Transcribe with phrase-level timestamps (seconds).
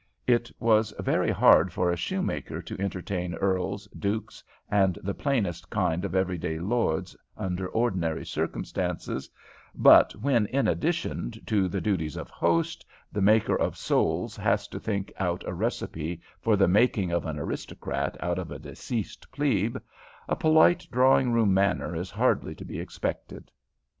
[0.25, 6.03] It is very hard for a shoemaker to entertain earls, dukes, and the plainest kind
[6.03, 9.29] of every day lords under ordinary circumstances;
[9.75, 14.79] but when, in addition to the duties of host, the maker of soles has to
[14.79, 19.77] think out a recipe for the making of an aristocrat out of a deceased plebe,
[20.27, 23.51] a polite drawing room manner is hardly to be expected.